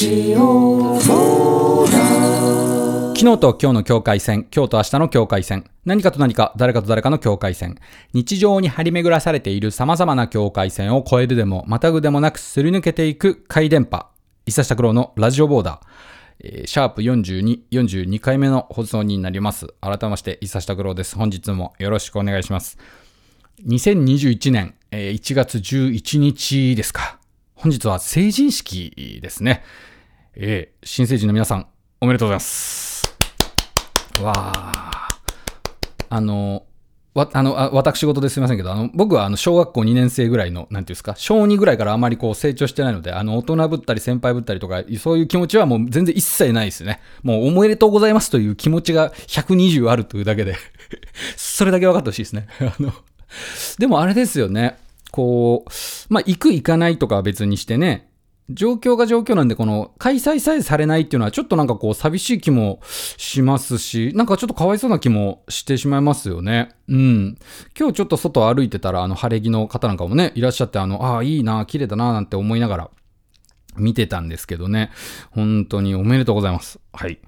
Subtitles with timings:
[0.00, 0.08] 昨
[3.32, 7.76] 日と今日の境界線、今日と明日の境界線、何かと何か、誰かと誰かの境界線、
[8.14, 14.06] 日常に張り巡らされている様々な境界線を越えるでも、またぐでもなくすり抜けていく回電波、
[14.46, 15.80] 伊佐下九郎のラジオボーダー、
[16.44, 19.66] えーシャープ42、42回目の放送になります。
[19.82, 21.14] 改めまして、伊佐下九郎です。
[21.14, 22.78] 本日もよろしくお願いします。
[23.66, 27.18] 2021年、えー1月11日ですか。
[27.54, 29.62] 本日は成人式ですね。
[30.34, 31.66] えー新成人の皆さん、
[32.00, 33.04] おめでとうございます。
[34.22, 35.08] わあ。
[36.08, 36.64] あの、
[37.14, 47.00] わ、あの、あ私事ですいませんけど、あの、僕はあの、小学校2年生ぐらいの、なんていうんですか、小2ぐらいからあまりこう成長してないので、あの、大人ぶったり先輩ぶったりとか、そういう気持ちはもう全然一切ないですね。
[47.24, 50.54] もうおめでとうございますという気持ちが120あるというだけで、
[51.36, 52.46] それだけ分かってほしいですね。
[52.60, 52.92] あの、
[53.78, 54.76] でもあれですよね。
[55.10, 55.70] こう、
[56.12, 58.09] まあ、行く行かないとかは別にしてね、
[58.54, 62.80] 状況が状況なんで、この、開催さえされないっていうのは、ちょっとなんかこう、寂しい気も
[63.16, 66.70] しますし、なんかちょっとかわいそうな気もしてしまいますよね。
[66.88, 67.38] うん。
[67.78, 72.90] 今日ちょっと外歩いてたら、あの、晴れ着の方なんかもね、いらっしゃって、あの、ああ、いいな、綺麗だな、なんて思いながら、
[73.76, 74.90] 見てたんですけどね。
[75.30, 76.80] 本当におめでとうございます。
[76.92, 77.18] はい。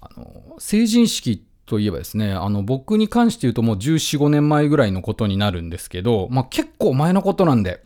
[0.00, 7.84] あの、成人式といえばですね、あの、僕に関して言うともう14、5年前ぐらいのことになるんですけど、まあ結構前のことなんで、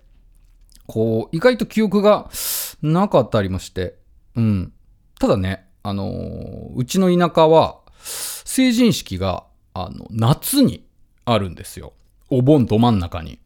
[0.86, 2.28] こう、意外と記憶が
[2.82, 3.96] なかったりもして、
[4.36, 4.72] うん。
[5.18, 10.86] ただね、あのーうちの田舎は、成人式が、あの、夏に
[11.24, 11.92] あるんですよ。
[12.30, 13.38] お盆ど真ん中に。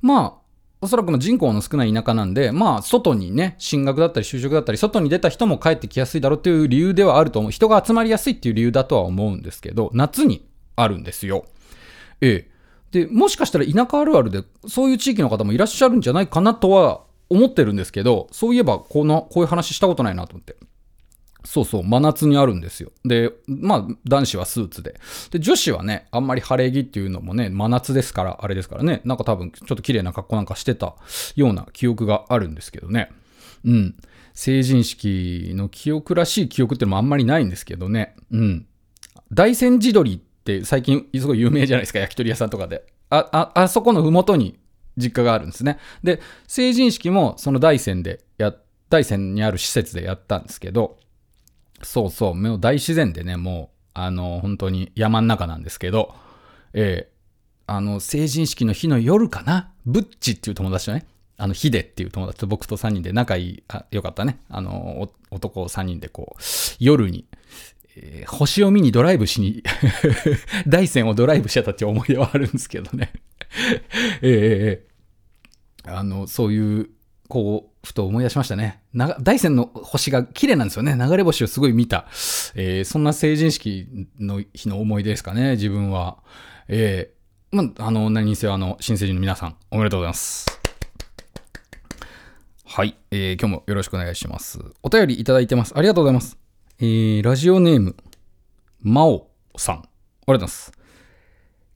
[0.00, 0.34] まあ、
[0.80, 7.50] おそらくまあ人口の少ない田舎なんで、まあ、外にね、進学だったり就職だったり、外に出た人も帰ってきやすいだろうっていう理由ではあると思う。
[7.52, 11.46] 人が集まりやすいっていう理由だとは思うんですけど、夏にあるんですよ。
[12.20, 12.50] ええ。
[12.92, 20.56] で、もしかしたら田舎あるあるで、そういう地域の方もいらっしゃるんじゃないかなとは思ってるんですけど、そういえば、この、こういう話したことないなと思って。
[21.44, 22.90] そうそう、真夏にあるんですよ。
[23.04, 25.00] で、まあ、男子はスーツで。
[25.30, 30.96] で、女子はね、あんまり晴れ着っていうのもね、真夏ですから、あれですからね、なんか多分、ちょっと綺麗な格好なんかしてた
[31.36, 33.10] ような記憶があるんですけどね。
[33.64, 33.94] うん。
[34.34, 38.14] 成人式の記憶らしい記憶っていうのもあんまりないんですけどね。
[38.30, 38.66] うん。
[39.32, 42.84] 大山地鶏って最近すごい有名じゃないですか、焼き鳥屋さんとかで。
[43.10, 44.58] あ、あ、あそこのふもとに
[44.98, 45.78] 実家があるんですね。
[46.02, 48.54] で、成人式もその大山でや、
[48.90, 50.98] 大山にある施設でやったんですけど、
[51.82, 56.14] そうそう、もう大自然でね、もう、あの、本当に山の中なんですけど、
[56.74, 57.18] ええ
[57.66, 61.06] あの、成人式の日の夜かな、ブッチっていう友達とね、
[61.36, 66.42] あの、ヒデっていう友達と僕と3人で仲いい、あよかったね、あの、お男3人でこう、
[66.80, 67.26] 夜に、
[67.94, 69.62] えー星を見にドライブしに、
[70.66, 73.12] 大山をドライブしてたって思い出はあるんですけどね。
[74.22, 74.87] ええええ
[75.84, 76.90] あの、そういう、
[77.28, 78.82] こう、ふと思い出しましたね。
[79.20, 80.96] 大山の星が綺麗なんですよね。
[80.98, 82.06] 流れ星をすごい見た。
[82.54, 83.86] えーそんな成人式
[84.18, 86.18] の日の思い出ですかね、自分は。
[86.68, 90.46] えーまあ、あの、何にせよ、あの、新成人の皆さん、おめでとうございます。
[92.64, 94.58] はい、えー今日もよろしくお願いします。
[94.82, 95.72] お便りいただいてます。
[95.76, 96.38] ありがとうございます。
[96.80, 97.96] えーラジオネーム、
[98.80, 99.76] まおさん。
[99.76, 100.77] ありがとうございます。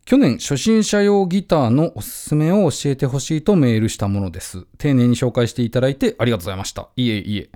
[0.05, 4.67] 去年、初心者用ギターのおすすめを教えてほしいとメールしたものです。
[4.77, 6.89] 丁寧に紹介していただいてありがとうございました。
[6.97, 7.51] いえいえ。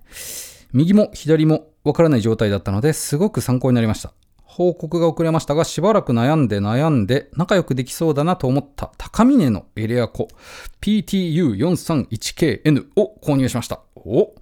[0.73, 4.13] 右も左もわからない状態だったのですごく参考になりました。
[4.45, 10.29] 報告が遅れましたが、しばらく悩んで悩んで仲良くできそうだなと思った高峰のエレアコ
[10.81, 13.81] PTU431KN を購入しました。
[13.97, 14.35] お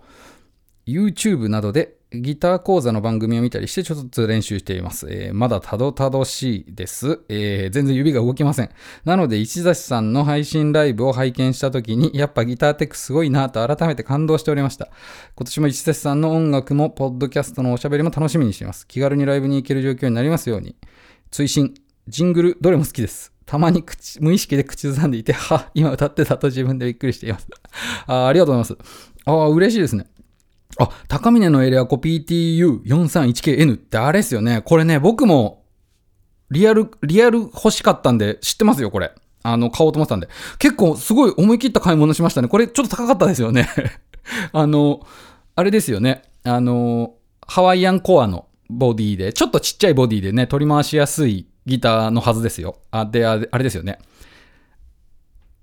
[0.87, 5.07] YouTube などでギター講座の番組を見たりしてちょっとずつ練習しています。
[5.11, 8.71] えーまだたどたどしいです、えー全然指が動きません。
[9.05, 14.89] なので、石崎さんの配信ライブを拝見した時に、やっぱギターテックすごいなと改めて感動しておりました。
[15.37, 18.87] 今年も石崎さんの音楽も、ポッドキャストのおしゃべりも楽しみにしています。
[18.87, 20.77] 気軽にライブに行ける状況になりますように。
[21.31, 21.75] 追伸、
[22.09, 23.33] ジングル、どれも好きです。
[23.47, 27.47] たまに口無意識で口ずさんでいて、は、今歌ってたと自分でびっくりしています。
[28.07, 28.91] あありがとうございます。
[29.27, 30.07] ああ、嬉しいですね。
[30.79, 34.63] あ、高峰のエレアコ PTU431KN ってあれですよね。
[34.65, 35.65] これね、僕も、
[36.51, 39.13] リアル、リアル欲しかったんで、知ってますよ、これ。
[39.43, 40.29] あの、買おうと思ってたんで。
[40.59, 42.49] 結構、すごい思い切った買い物しましたね。
[42.49, 43.69] これ、ちょっと高かったですよね。
[44.53, 45.07] あの、
[45.55, 46.23] あれですよね。
[46.45, 47.15] あの、
[47.47, 52.77] ハワイアンコアのボディで、ちょっとちっちゃいボディでね、取り回しやすいギターのはずですよ。
[52.91, 53.99] あ、で、あれですよね。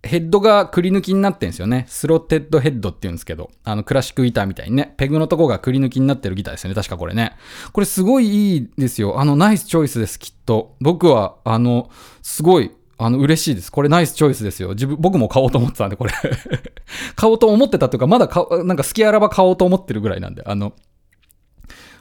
[0.04, 1.86] ヘッドがくり抜きになってんですよね。
[1.88, 6.76] スロッテッドヘッドって言うんですけど、あのクラシックギターみたいにね、ペグのとこがくり抜きになってるギターですよね。
[6.76, 7.36] 確かこれね。
[7.72, 9.20] これすごいいいですよ。
[9.20, 10.76] あの、ナイスチョイスです、きっと。
[10.82, 11.90] 僕は、あの、
[12.24, 13.72] すごい、あの、嬉しいです。
[13.72, 14.70] これナイスチョイスですよ。
[14.70, 16.14] 自分、僕も買おうと思ってたんで、これ。
[17.16, 20.74] 買おうと思ってたというか、まだ買、なんか好きあらば買おうと思ってるぐらいなんで、あの、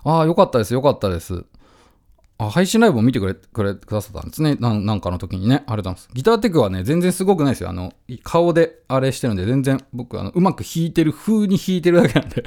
[0.04, 1.44] ああ、よかったです、よかったです。
[2.46, 4.56] あ、配信ライブを見てくれ、くれ、くださったんですね。
[4.60, 5.56] なんなんかの時にね。
[5.56, 6.08] ありがとうございます。
[6.14, 7.70] ギターテックはね、全然すごくないですよ。
[7.70, 7.92] あの、
[8.22, 12.44] 顔であれしてるんで、全然僕、あの、うまく弾いてる風に弾いてるだけなんで。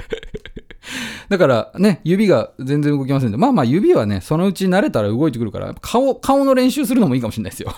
[1.29, 7.73] だからね、指が全然動きませんで、まあまあ指はね、そのうち慣れたら動いてくるから、顔、顔の練習するのもいいかもしれないですよ。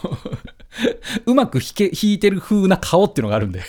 [1.26, 3.62] うまく弾け、弾いてる風な顔っていうのがあるんで。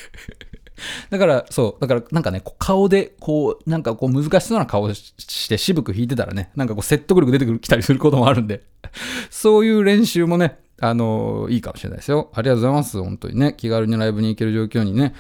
[1.11, 8.63] だから、そう、だからなんかね、顔で、こう、なんかこう難しそうな顔して渋く弾いてたらね、なんかこう説得力出てくる、 きたりすることもあるんで、
[9.31, 12.31] そういう練習もね、あのいいかもしれないですよ。
[12.35, 13.03] ありがとうございます。
[13.03, 15.15] 本当にね、気軽にライブに行ける状況にね。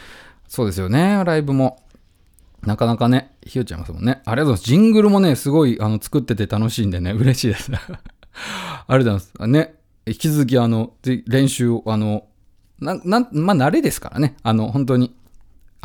[0.48, 1.82] そうですよね、ライブも。
[2.62, 4.22] なかなかね、ひよちゃいますもんね。
[4.24, 4.64] ありがとうございます。
[4.64, 7.70] ジングルもね、すごい、あの、作ってて楽しいんでね、嬉しいです。
[7.72, 7.94] ありが
[8.88, 9.32] とうございます。
[9.46, 9.74] ね、
[10.06, 10.92] 引き続き、あの、
[11.26, 12.24] 練習を、あの、
[12.80, 14.36] な、な、まあ、慣れですからね。
[14.42, 15.14] あの、本当に、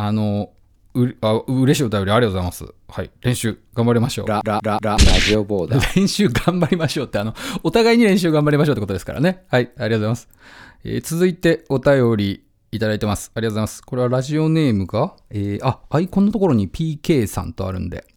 [0.04, 0.50] あの、
[0.96, 2.66] うあ嬉しいお便りありがとうございます。
[2.88, 3.12] はい。
[3.22, 4.28] 練習頑張りましょう。
[4.28, 5.82] ラ、ラ、ラ、ラ、ラジオボーダー。
[5.96, 9.44] 練習頑張りましょうって、あの、お互いに練習頑張りましょうってことですからね。
[9.50, 10.30] はい、ありがとうございます。
[10.84, 13.32] えー続いてお便りいただいてます。
[13.36, 13.84] ありがとうございます。
[13.84, 18.08] これはラジオネームが、えーあ、アイコンのところに PK さんとあるんで、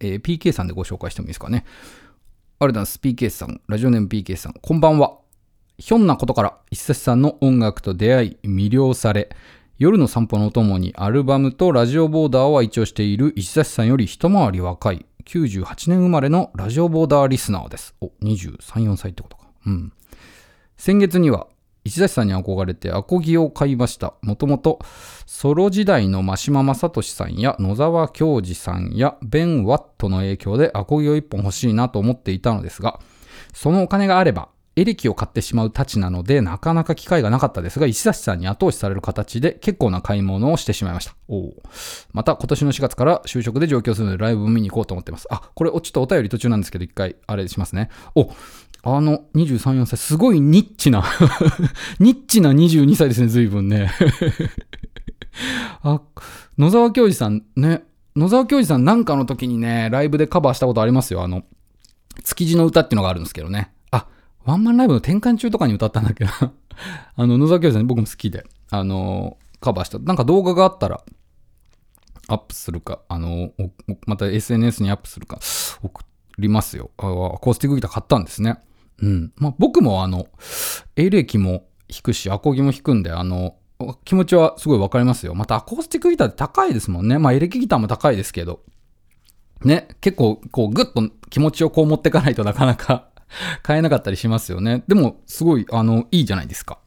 [0.00, 1.58] えー PK さんでご紹介してもいいですかね。
[1.58, 2.98] ありがとうございます。
[3.00, 5.18] PK さん、ラジオネーム PK さん、こんばんは。
[5.78, 9.30] ひょんなことから、一冊さんの音楽と出会い、魅了され、
[9.80, 17.94] 夜の散歩のお供にアルバムとラジオボーダーを愛聴している石崎さんより一回り若い98年生まれのラジオボーダーリスナーです。
[18.02, 19.46] お、23、4歳ってことか。
[19.64, 19.92] うん。
[20.76, 21.46] 先月には
[21.84, 24.12] 石崎さんに憧れてアコギを買いました。
[24.20, 24.80] もともと
[25.24, 33.00] ソロ時代の真島正俊さんや野沢京二さんやベン・ワットの影響でアコギを一本欲しいなと思っていたのですが、
[33.54, 41.14] そのお金があればエレキを買ってしまうたちなので、なかなか機会がなかったですが、石崎さんに後押しされる形で結構な買い物をしてしまいました。
[41.28, 41.52] お
[42.12, 45.26] また、今年の4月から就職で上京するのでライブを見に行こうと思ってます。
[45.30, 47.90] あ、これ、ちょっとお便り途中なんですけど、一回、あれしますね。
[48.14, 48.30] お、
[48.82, 51.04] あの、23、4歳、すごいニッチな、
[51.98, 53.90] ニッチな22歳ですね、随分ね。
[55.82, 56.00] あ、
[56.58, 57.82] 野沢京二さんね、
[58.16, 61.22] 野沢京二さんなんかの時にね、ライブでカバーしたことありますよ。
[61.22, 61.42] あの、
[62.24, 63.72] 築地の歌っていうのがあるんですけどね。
[64.44, 66.30] ワンマンライブの転換中とかに歌ったんだっけど、
[67.16, 69.98] あの、野沢京二さん僕も好きで、あの、カバーした。
[69.98, 71.02] なんか動画があったら、
[72.28, 73.52] アップするか、あの、
[74.06, 75.38] また SNS にアップするか、
[75.82, 76.02] 送
[76.38, 76.90] りますよ。
[76.96, 78.60] アコースティックギター買ったんですね。
[79.02, 79.32] うん。
[79.36, 80.28] まあ、僕もあの、
[80.96, 83.56] エレキも弾くし、アコギも弾くんで、あの、
[84.04, 85.34] 気持ちはすごいわかりますよ。
[85.34, 87.18] またアコースティックギターって高いですもんね。
[87.18, 88.60] まあ、エレキギターも高いですけど。
[89.64, 93.09] ね、結構、こう、ぐっと気持ちをこう持ってかないとなかなか
[93.62, 94.84] 買えなかったりしますよね。
[94.88, 96.78] でも、すごい、あの、いいじゃないですか。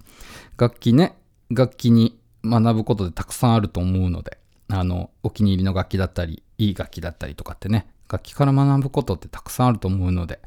[0.57, 1.17] 楽器ね、
[1.49, 4.37] 楽器に学ぶことでたくさんあると思うので、
[4.69, 10.39] あの、お気に入りの楽器だったり、いい楽器だったりとかってね、楽器から学ぶことってたくさんあると思うので、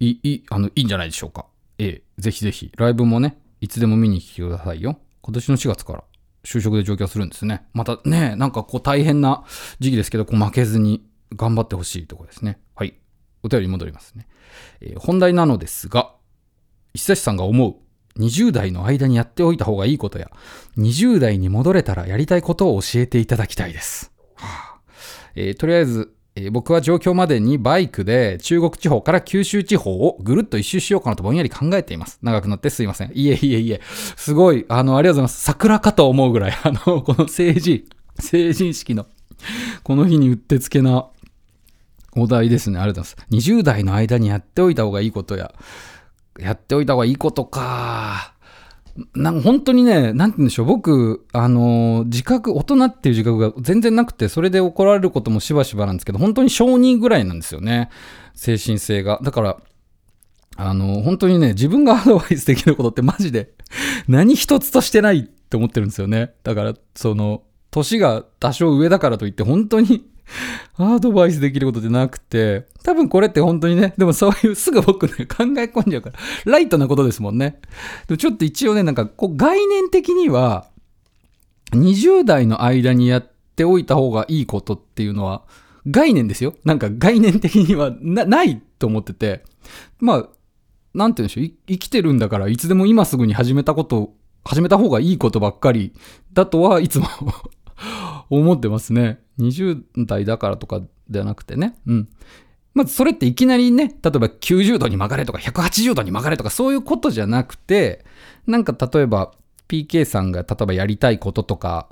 [0.00, 1.46] いい、あの、いいんじゃないでしょうか。
[1.78, 4.98] ええ、ぜひぜひ、ライブもね、いつでも見に来てくださいよ。
[5.22, 6.04] 今年の4月から
[6.44, 7.66] 就職で上京するんですね。
[7.72, 9.44] またね、なんかこう大変な
[9.80, 11.04] 時期ですけど、こう負けずに
[11.34, 12.58] 頑張ってほしいところですね。
[12.74, 12.94] はい。
[13.44, 14.26] お便り戻りますね。
[14.80, 16.12] えー本題なのですが、
[16.94, 17.76] 石崎さんが思う
[18.20, 20.30] 20代の間にやっておいた方がいいことや、
[20.78, 24.10] 20代に戻れたらやりたいことを教えていただきたいです。
[24.34, 24.80] はあ
[25.36, 32.18] えーとりあえず、えー僕は上京までにバイクで中国地方から九州地方をぐるっと一周しようかなとぼんやり考えています。
[32.22, 33.10] 長くなってすいません。
[33.14, 33.80] いえいえいえ。
[34.16, 35.42] すごい、あの、ありがとうございます。
[35.42, 37.84] 桜かと思うぐらい、あの、この成人、
[38.18, 39.06] 成人式の、
[39.82, 41.06] この日にうってつけな
[42.16, 42.78] お題ですね。
[42.78, 43.50] ありがとうございます。
[43.50, 45.54] 20代の間にやっておいた方がいいことや、
[46.38, 48.34] やっておいた方がいいことか。
[49.14, 50.66] なんか本当にね、なんて言うんでしょう。
[50.66, 57.90] 僕、あのー自覚、大人っていう自覚が全然なくて、それで怒られることもしばしばなんですけど、本当に小児ぐらいなんですよね。
[58.34, 59.18] 精神性が。
[59.22, 59.56] だから、
[60.56, 63.54] あのー本当にね、自分がアドバイスできることってマジで
[64.06, 66.34] 何一つとしてないって思ってるんですよね。
[66.44, 67.42] だから、その、
[67.72, 70.06] 年が多少上だからといって、本当に
[70.76, 77.60] アドバイスできることってなくて、多分これって本当にね、でもそういう すぐ僕ね、考え込んじゃうから、ライトなことですもんね。
[78.08, 80.66] でちょっと一応ね、なんかこう概念的には、
[81.72, 85.42] 20代の間にやっておいた方がいいことっていうのは、
[85.86, 86.54] 概念ですよ。
[86.64, 89.44] なんか概念的にはないと思ってて、
[89.98, 90.28] まあ、
[90.94, 94.14] なんて言うんでしょう、生きてるんだから、いつでも今すぐに始めたこと、
[94.44, 95.92] 始めた方がいいことばっかり
[96.32, 97.08] だとはいつも
[98.38, 99.20] 思ってますね。
[99.38, 101.76] 20代だからとかではなくてね。
[101.86, 102.08] うん。
[102.74, 108.04] まずそれっていきなりね、例えば90度に曲がれとか180度に曲がれとかそういうことじゃなくて、
[108.46, 109.32] なんか例えば
[109.68, 111.88] PK さんが例えばやりたいこととか、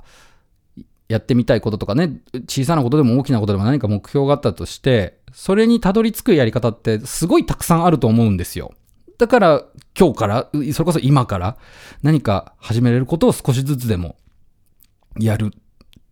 [1.09, 8.73] やってみたいこととかね、小さなことでも大きなことでも何か目標があったとして、それにたどり着くやり方ってすごいたくさんあると思うんですよ。
[9.17, 9.63] だから
[9.97, 11.57] 今日から、それこそ今から
[12.01, 14.17] 何か始めれることを少しずつでも
[15.19, 15.62] やるっ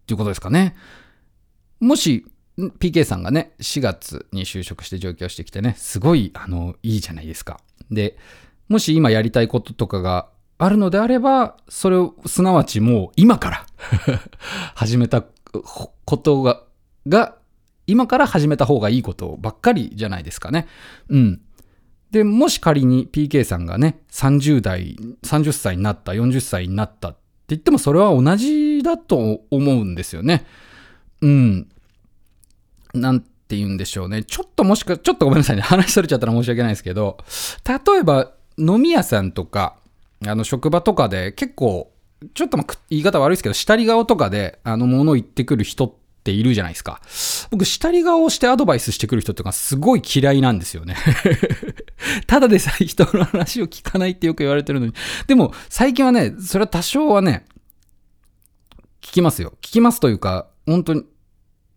[0.01, 0.75] っていうことですかね。
[1.79, 2.25] もし、
[2.57, 7.59] PK さんがね、4月に就職して上京してきてね、すごい、あの、いいじゃないですか。
[7.89, 8.17] で、
[8.69, 13.65] もし今やりたいこととかがあるのであれば、それを、すなわちもう今から
[14.75, 15.23] 始めた
[16.05, 16.63] ことが、
[17.07, 17.35] が、
[17.87, 20.67] 今から始めた方がいいことばっかりじゃないですかね。
[21.09, 21.41] うん。
[22.11, 30.45] で、もし仮に PK さんがね、30代、30歳になった、40歳になったって言ってもそれは同じだと思うんですよね。
[31.21, 31.67] うん。
[32.93, 34.23] なんて言うんでしょうね。
[34.23, 35.61] ちょっともしか、ちょっとごめんなさいね。
[35.61, 37.17] 話それちゃったら申し訳ないですけど、
[37.67, 39.75] 例えば飲み屋さんとか、
[40.25, 41.91] あの職場とかで結構、
[42.33, 47.01] ちょっとま言い方悪いですけど、下り顔とかで、あの、ものを言ってくる人っているじゃないですか。
[47.49, 50.95] 僕、下り顔をしてアドバイスしてくる人っていうのがすごい嫌いなんですよね。
[52.27, 54.93] ただでさえ人の話を聞かないってよく言われてるのに。
[55.25, 57.45] でも、最近はね、それは多少はね、
[59.01, 59.53] 聞きますよ。
[59.61, 61.03] 聞きますというか、本当に、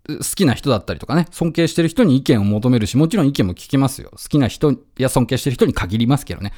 [0.07, 4.11] 好きな人だったりとかね、尊敬してる人に意見を求めるし、もちろん意見も聞きますよ。
[4.11, 6.53] 好きな人や尊敬してる人に限りますけどね。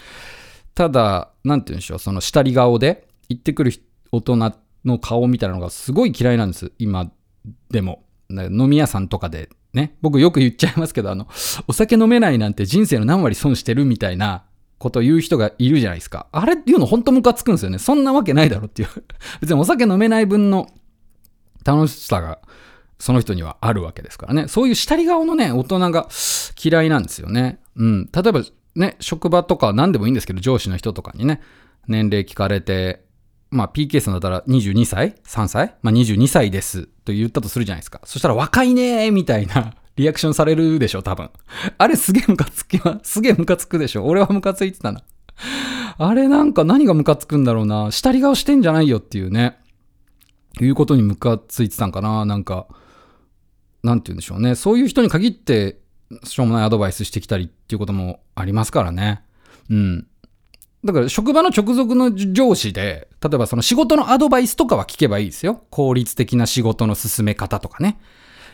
[0.74, 3.72] ただ、なんて言うんでしょう、その下り顔で言ってくる
[4.10, 4.52] 大人
[4.84, 6.72] の顔みたいなのがすごい嫌いなんです。
[6.78, 7.10] 今
[7.70, 8.02] でも。
[8.28, 11.28] 飲み屋さんとかでね、僕よく言っちゃいますけど、あの、
[11.68, 14.44] お酒飲めないなんて人生の何割損してるみたいな
[14.78, 16.26] こと言う人がいるじゃないですか。
[16.32, 17.78] あれ言うの本当ムカつくんですよね。
[17.78, 18.88] そんなわけないだろっていう。
[19.40, 20.68] 別にお酒飲めない分の
[21.64, 22.38] 楽しさが
[22.98, 24.48] その人にはあるわけですからね。
[24.48, 26.08] そういう下り顔のね、大人が
[26.62, 27.58] 嫌いなんですよね。
[27.76, 28.10] うん。
[28.12, 28.42] 例えば
[28.74, 31.40] ね、職場とか何でもいいんですけど、上司の人とかにね、
[31.88, 33.04] 年齢聞かれて、
[33.50, 35.76] まあ PK さんだったら22歳 ?3 歳？
[35.82, 38.00] まあ22歳ですと言ったとするじゃないですか。
[38.04, 41.30] そしたら若いねーみたいなリアクションされるでしょ、多分。
[41.78, 44.04] あれすげえムカつきま、 すげえムカつくでしょ。
[44.04, 45.02] 俺はムカついてたな。
[45.98, 47.90] あれなんか何がムカつくんだろうな。
[47.90, 49.58] 下り顔してんじゃないよっていうね。
[50.60, 52.24] いうことにムカついてたんかな。
[52.24, 52.66] なんか、
[53.82, 54.54] なんて言うんでしょうね。
[54.54, 55.78] そういう人に限って、
[56.24, 59.22] しょうもないアドバイスしてきたりっていうこともありますからね。
[59.70, 60.06] うん。
[60.84, 65.62] だから職場の直属の上司で、例えばその仕事のアドバイスとかは聞けばいいですよ。
[65.70, 67.98] 効率的な仕事の進め方とかね。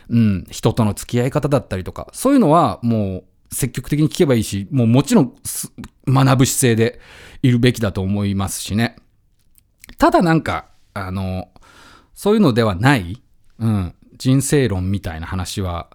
[0.09, 0.45] うん。
[0.49, 2.07] 人との付き合い方だったりとか。
[2.13, 5.35] そういうのはもう積極的に聞けばいいし、もうもちろん
[6.07, 6.99] 学ぶ姿勢で
[7.41, 8.97] いるべきだと思いますしね。
[9.97, 11.49] ただなんか、あの、
[12.13, 13.21] そういうのではない、
[13.59, 15.89] うん、人生論みたいな話は、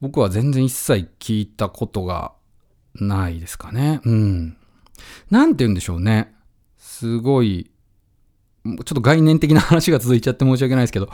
[0.00, 2.32] 僕は全然一切聞いたことが
[2.94, 4.00] ないですかね。
[4.04, 4.56] うん。
[5.30, 6.34] なんて言うんでしょうね。
[6.78, 7.70] すごい、
[8.64, 11.08] ちょっと概念的な話が続いちゃって申し訳ないですけど、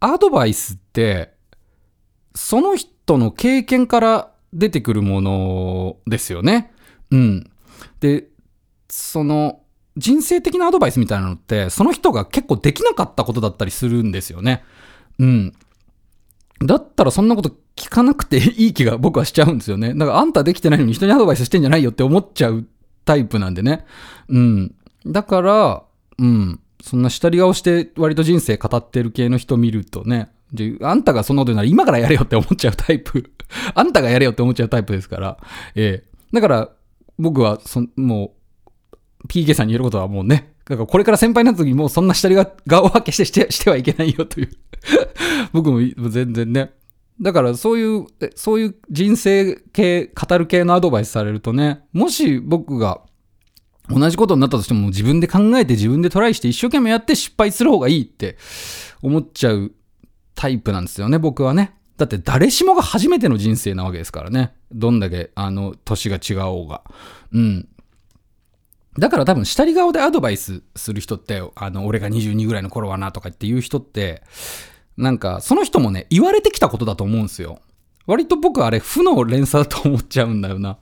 [0.00, 1.34] アドバイスって、
[2.34, 6.72] その人の経験から出てくるものですよね。
[7.10, 7.50] うん。
[8.00, 8.28] で、
[8.88, 9.60] その、
[9.96, 14.64] 人生的なアドバイスみたいなのって、その人が結構できなかったことだったりするんですよね。
[15.18, 15.52] うん。
[16.64, 19.94] だったらそんなこと聞かなくていい気が僕はしちゃうんですよね。
[19.94, 22.66] だからあんたできてないのに人にアドバイスしてんじゃないよって思っちゃう
[23.04, 23.86] タイプなんでね。
[24.28, 24.74] うん。
[25.06, 25.82] だから、
[26.18, 26.60] うん。
[26.82, 33.32] そんな下り顔して割と人生語ってる系の人見るとね、であんたがそんなこと言うなら今からやれよって思っちゃうタイプ。
[33.74, 35.38] あんたがやれよって思っちゃうタイプですから。
[35.74, 36.70] ええだから、
[37.18, 38.34] 僕はそ、も
[39.22, 44.50] う、PK さんに言えることはもうね、だからこれから先輩になった時にもうそんな下りが顔分けしてして してはいけないよという。
[45.52, 46.70] 僕も全然ね。
[47.20, 53.02] だからそういう、そういう人生系、語る系のアドバイスされるとね、もし僕が
[53.90, 58.38] 同じことになったとしても自分で考えて自分でトライして一生懸命やって失敗する方がいいって
[59.02, 59.72] 思っちゃう
[60.40, 61.74] タイプなんですよね、僕はね。
[61.98, 64.54] だって誰しもが初めての人生なわけですからね。
[64.72, 66.82] どんだけ、あの、年が違おうが。
[67.30, 67.68] うん。
[68.98, 74.22] だから多分、下り顔でアドバイスする人って、あの、俺が22ぐらいの頃はなとかっていう人って、
[74.96, 77.60] なんか、その人もね、言われてきたことだと思うんですよ。
[78.06, 80.78] 割と僕あれ、負の連鎖だと思っちゃうんだよな。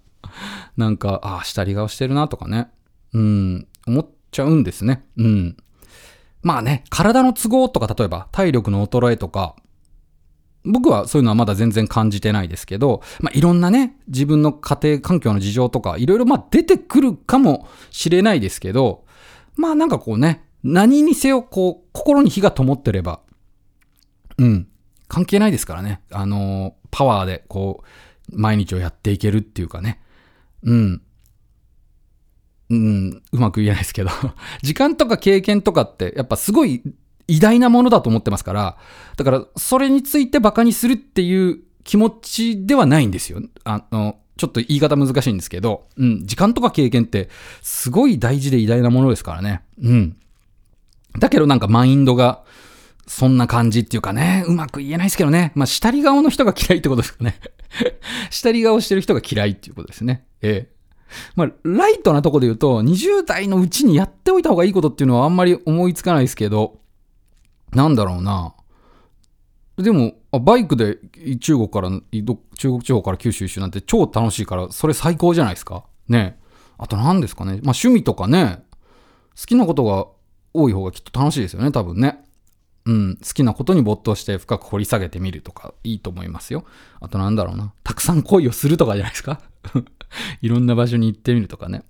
[0.77, 2.69] なんか、ああ、下り顔してるなとかね。
[3.13, 5.05] うん、思っちゃうんですね。
[5.17, 5.57] うん。
[6.43, 9.57] まあね、体の都合とか、例えば体力の衰えとか、
[10.65, 19.05] 僕はそういうのはまだ全然感じてないですけど、まあいろんなね、自分の家庭環境の事情とか、いろいろまあ出てくるかもしれないですけど、
[19.57, 23.21] まあなんかこうね、何にせよこう、心に火が灯ってれば、
[24.37, 24.69] うん、
[25.09, 26.01] 関係ないですからね。
[26.11, 30.01] あの、パワーでこう、毎日をやっていけるっていうかね。
[30.63, 31.03] うん。
[32.71, 34.11] うん、うまく言えないですけど、
[34.63, 36.83] 時間とか経験とかって、やっぱすごい
[37.27, 38.77] 偉大なものだと思ってますから、
[39.17, 43.43] だから、それについてバカにするっていう気持ちではないんですよ。
[43.65, 47.29] あの、ちょっと言い方難しいんですけど、うん、時間とか経験って、
[47.63, 49.63] すごい大事で偉大なものですからね。
[49.83, 50.17] うん。
[51.19, 52.45] だけどなんかマインドが、
[53.07, 55.53] そんな感じっていうかね、うまく言えないですけどね。
[55.55, 57.41] まあ、下り顔の人が嫌いってことですかね。
[58.31, 60.25] 下り顔してる人が嫌いっていうことですね。
[60.43, 60.78] ええ。
[61.37, 66.79] まあ、ライトなとこで言うと、20代のうちにやっておいた方がいいことっていうのはあんまり思いつかないですけど、
[67.73, 68.55] なんだろうな。
[69.77, 70.99] でも、あバイクで
[71.41, 75.85] 中国から、中国地方から九州一周なんて超楽しいから、それ最高じゃないですか。
[76.09, 76.39] ね。
[76.79, 77.53] あと何ですかね。
[77.53, 78.65] まあ趣味とかね、
[79.39, 80.07] 好きなことが
[80.53, 82.25] 多い方がきっと楽しいですよね、多分ね。
[82.89, 86.65] うん、好きなことに没頭して深く掘り下げてみるとかいいと思いますよ。
[87.01, 87.75] あとなんだろうな。
[87.85, 89.43] たくさん恋をするとかじゃないですか。
[90.41, 91.85] いろんな場所に行ってみるとかね。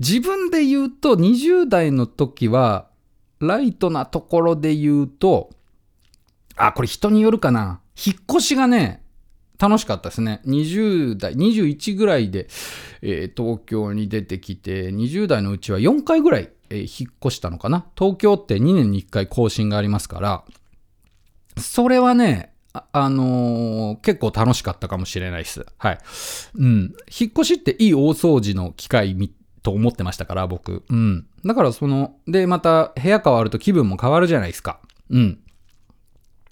[0.00, 2.88] 自分で言うと20代の時は、
[3.40, 5.50] ライトなところで言うと、
[6.56, 7.80] あ、これ人によるかな。
[8.02, 9.04] 引っ越しがね、
[9.58, 10.40] 楽しかったですね。
[10.46, 12.48] 20代、21ぐらいで、
[13.02, 17.86] えー東京に出てきて、20代のうちは4回ぐらい、え引っ越したのかな？
[17.98, 20.44] 東京って2年に1回更新がありますから、
[21.58, 25.66] それはね、あ、あのー結構楽しかったかもしれないです。
[25.78, 25.98] はい。
[26.54, 26.94] うん。
[27.20, 29.30] 引っ越しっていい大掃除の機会
[29.62, 30.82] と思ってましたから、僕。
[30.88, 31.26] うん。
[31.44, 34.80] だからその、で、また部屋変わると気分も変わるじゃないですか。
[35.10, 35.38] うん。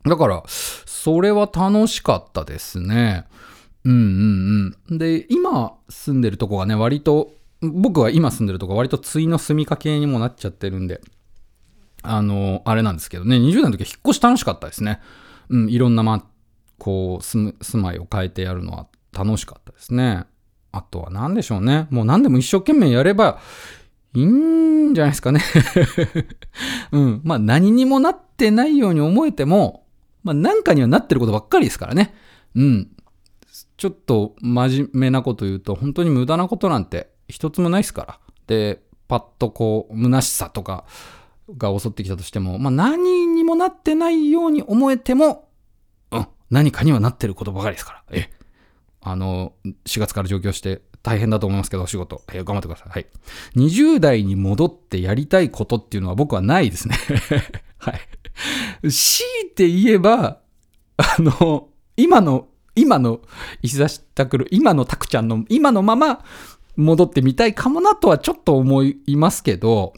[0.05, 3.25] だから、それは楽しかったですね。
[3.85, 4.99] うんうんうん。
[4.99, 7.33] で、今住んでるとこがね、割と、
[7.63, 11.01] 僕は今住んでるとこ割と対の住みかけにもなっちゃってるんで、
[12.03, 15.01] あの、あれなんですけどね、20代の時は引っ越し楽しかったですね。
[15.51, 16.25] うん、いろんな、ま、
[16.79, 20.25] こう、住、住まいを変えてやるのは楽しかったですね。
[20.73, 21.87] あとは何でしょうね。
[21.91, 23.41] もう何でも一生懸命やれば
[24.15, 25.41] いいんじゃないですかね。
[26.93, 27.21] うん。
[27.25, 29.85] まあ何にもなってないように思えても、
[30.23, 32.15] まあ何かにはなってることばっかりですからね。
[32.55, 32.89] うん。
[33.77, 38.19] ちょっと真面目なこと言うと、本当に無駄なことなんて一つもないですから。
[38.47, 40.85] で、パッとこう、虚しさとか
[41.57, 45.49] が襲ってきたとしても、まあ何にもなってないように思えても、
[46.13, 48.03] うん、何かにはなってることばかりですから。
[48.11, 48.41] ええ。
[49.03, 49.55] あの、
[49.87, 52.89] 4月から上京して大変だと思いますけど、お仕事、えー頑張ってください。
[52.91, 53.07] はい。
[53.57, 56.97] 20代に戻ってやりたいことっていうのは僕はないですね。
[57.79, 58.91] はい。
[58.91, 60.41] 強いて言えば、
[60.97, 63.21] あの、今の、今の
[63.63, 66.25] 石田拓郎、今の拓ちゃんの、今のまま
[66.77, 69.95] 戻ってみたいかもなとはちょっと思いますけど、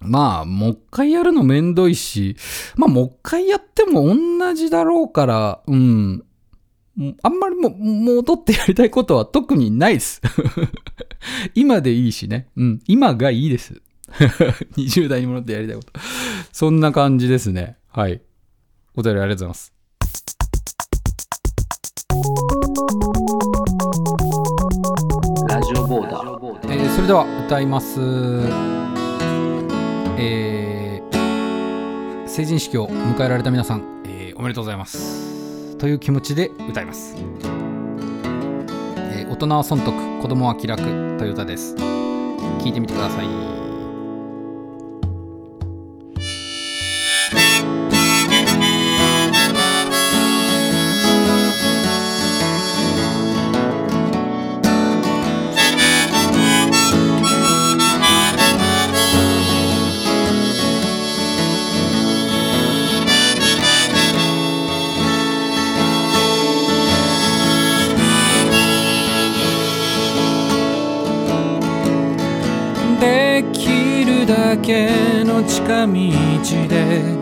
[0.00, 2.36] まあ、もう一回やるのめんどいし、
[2.76, 6.24] まあ、もう一回やっても同じだろうから、うん。
[7.22, 10.20] あんまりも戻ってやりたいことは特にないです。
[11.54, 12.48] 今でいいしね。
[12.56, 12.80] うん。
[12.86, 13.80] 今がいいです。
[14.76, 15.92] 20代に戻ってやりたいこと。
[16.52, 17.76] そんな感じですね。
[17.88, 18.20] はい。
[18.96, 19.72] お便りありがとうございます。
[25.90, 26.72] ボーダー。
[26.72, 27.98] えーそれでは歌います。
[30.18, 31.10] えー
[32.28, 35.76] 成人式を迎えられた皆さん、えーおめでとうございます。
[35.78, 37.16] という気持ちで歌います。
[37.16, 40.82] えー大人は損得、子供は気楽
[41.18, 41.74] という歌です。
[42.60, 43.69] 聞いてみてください。
[74.56, 77.19] けの近道で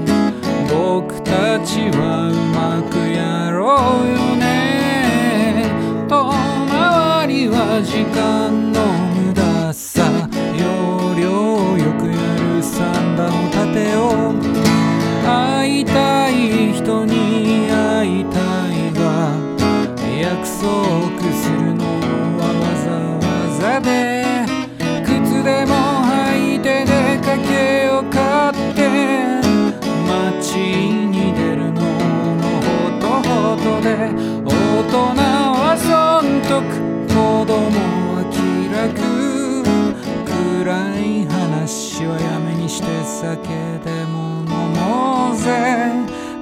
[43.21, 43.49] 酒
[43.85, 45.91] でも飲もうぜ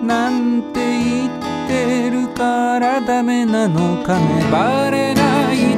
[0.03, 1.31] なんて言っ
[1.67, 4.47] てるからダメなのかね。
[4.53, 5.76] バレない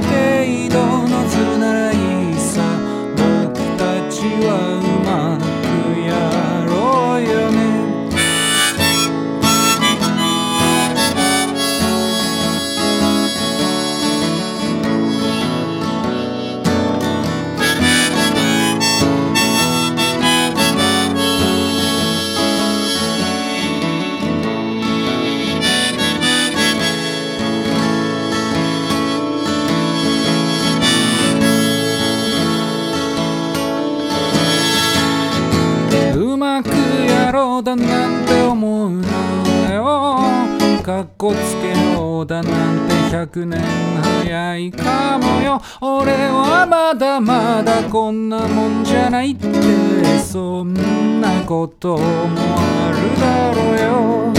[49.08, 54.32] ゃないってそんなこともあるだろうよ。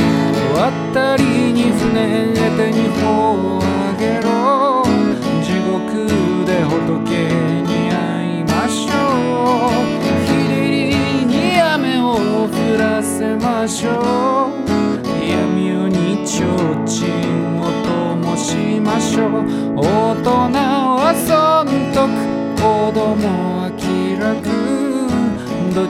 [0.54, 2.09] 渡りに船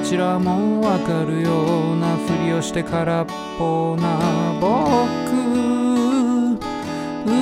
[0.09, 3.27] ちらもわかるようなふりをして空っ
[3.59, 4.67] ぽな僕
[7.27, 7.37] うう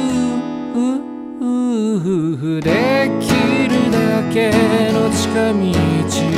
[1.40, 3.30] ううでき
[3.70, 4.52] るだけ
[4.92, 5.72] の近道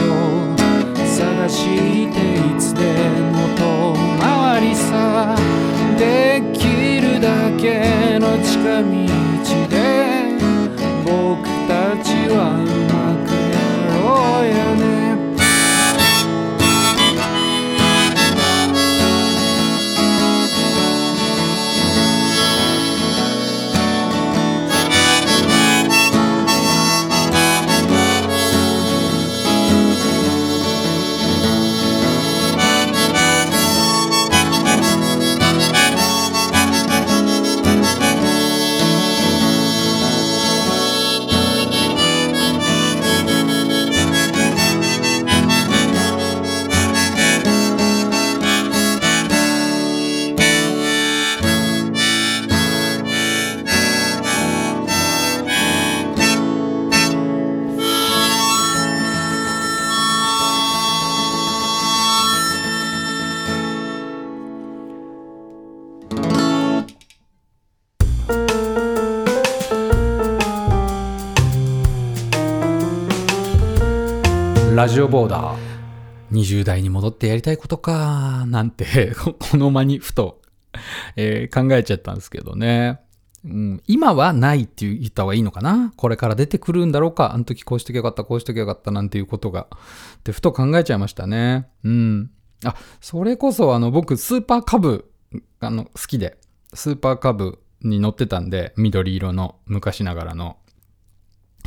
[0.06, 0.56] を
[1.04, 1.66] 探し
[2.14, 2.80] ていつで
[3.32, 5.36] も遠回りさ
[5.98, 7.10] できる。
[7.20, 8.88] だけの近道
[9.68, 9.79] で
[74.80, 75.60] ラジオボーダー。
[76.32, 80.42] 20代に戻ってやりたいことか、なんて、 この間にふと、
[81.18, 83.02] えー考えちゃったんですけどね。
[83.44, 89.68] うん、今はないって言った方がいいのかなこれから出てくるんだろうかあの時こうしときゃよかった、こうしときゃよかったなんていうことが。
[90.24, 91.68] で、ふと考えちゃいましたね。
[91.84, 92.32] うん。
[92.64, 95.12] あ、それこそあの僕スーパーカブ、
[95.60, 96.38] あの、好きで、
[96.74, 100.56] スーパーカブに乗ってたんで、緑色の昔ながらの。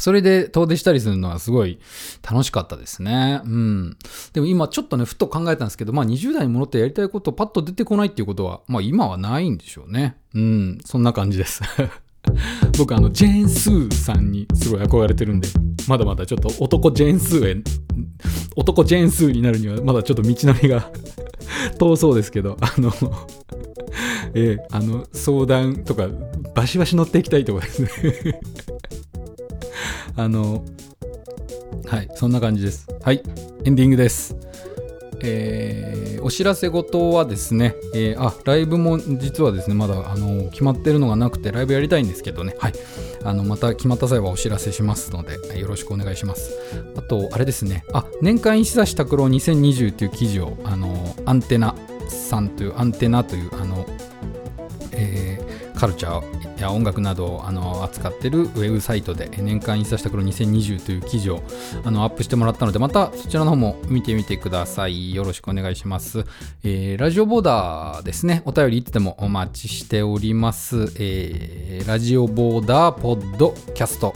[0.03, 1.79] それで遠出したりするのはすごい
[2.29, 3.41] 楽しかったですね。
[3.45, 3.97] うん。
[4.33, 10.17] でも今ちょっとね、ふと考えたんですけど、まあ20代に戻ってやりたいことパッと出てこないっていうことは、まあ今はないんでしょうね。
[10.35, 10.79] うん。
[10.85, 11.63] そんな感じです。
[12.77, 15.47] 僕あの、ジェーン・スーさんにすごい憧れてるんで、
[15.87, 17.63] まだまだちょっと男ジェーン・スーへ、
[18.57, 20.91] 男ジェーン・スーになるにはまだちょっと道のりが
[21.79, 22.93] 遠そうですけど、あの、
[24.35, 26.09] ええあの、相談とか、
[26.57, 28.41] バシバシ乗っていきたいところですね。
[30.17, 30.65] あの、
[31.87, 32.87] はい、そんな感じです。
[33.03, 33.23] はい、
[33.65, 34.37] エンディングです。
[35.21, 42.73] えーお知らせ事はですね、えーあ、ライブも実はですね、まだあの決まってるのがなくて、ライブやりたいんですけどね、はい、
[43.25, 46.53] あのまた決まった際はお知らせしますので、よろしくお願いします。
[46.97, 51.75] あと、あれですね、あ、年間石指拓郎2020という記事を、あの、アンテナ
[52.09, 53.85] さんという、アンテナという、あの、
[54.93, 61.43] えーカルチャーや音楽などをあの扱っているウェブサイトで年間印刷した頃2020という記事を
[61.85, 65.15] あのアップしてもらったのでまたそちらの方も見てみてください。
[65.15, 66.25] よろしくお願いします、
[66.65, 68.43] えーラジオボーダーですね。
[68.45, 74.15] お便りいつでもお待ちしております、えーラジオボーダーポッドキャスト。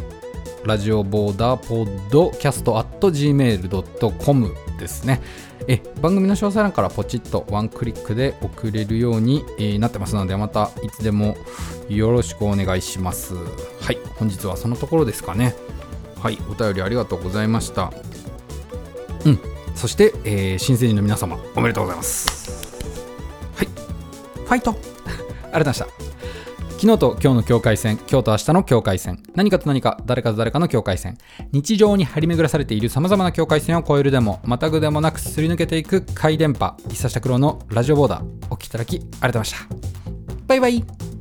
[0.64, 5.20] ラジオボーダーポッドキャスト at gmail.com ですね。
[5.68, 11.36] え番組の詳細欄からポチッとワンクリックで送れるように、えーなってますのでまたいつでも
[11.88, 13.34] よろしくお願いします。
[13.34, 15.54] はい、本日はそのところですかね。
[16.20, 17.92] はい、お便りありがとうございました。
[19.24, 19.40] うん、
[19.74, 22.76] そして、えー新成人の皆様おめでとうございます。
[23.56, 25.16] はい、ファイト ありがと
[25.50, 26.05] うございました。
[26.78, 31.16] 昨日と今日の境界線、今日と明日の境界線、何かと何か、誰かと誰かの境界線、
[31.50, 39.58] 日常に張り巡らされている様々な境界線を越えるでも、またぐでもなくすり抜けていく回電波、一冊拓郎のラジオボーダー、お聞きいただきありがとうございました。
[40.48, 41.15] バイバイ。